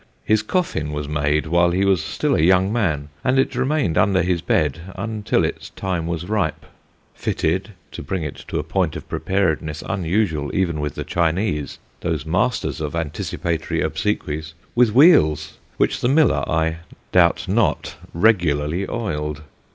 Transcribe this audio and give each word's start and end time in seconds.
His 0.25 0.41
coffin 0.41 0.91
was 0.93 1.07
made 1.07 1.45
while 1.45 1.69
he 1.69 1.85
was 1.85 2.03
still 2.03 2.33
a 2.35 2.39
young 2.41 2.73
man, 2.73 3.09
and 3.23 3.37
it 3.37 3.53
remained 3.53 3.99
under 3.99 4.23
his 4.23 4.41
bed 4.41 4.79
until 4.95 5.45
its 5.45 5.69
time 5.69 6.07
was 6.07 6.27
ripe, 6.27 6.65
fitted 7.13 7.73
to 7.91 8.01
bring 8.01 8.23
it 8.23 8.37
to 8.47 8.57
a 8.57 8.63
point 8.63 8.95
of 8.95 9.07
preparedness 9.07 9.83
unusual 9.87 10.49
even 10.55 10.79
with 10.79 10.95
the 10.95 11.03
Chinese, 11.03 11.77
those 11.99 12.25
masters 12.25 12.81
of 12.81 12.95
anticipatory 12.95 13.81
obsequies 13.81 14.55
with 14.73 14.89
wheels, 14.91 15.59
which 15.77 16.01
the 16.01 16.09
miller, 16.09 16.43
I 16.49 16.77
doubt 17.11 17.47
not, 17.47 17.95
regularly 18.11 18.89
oiled. 18.89 19.43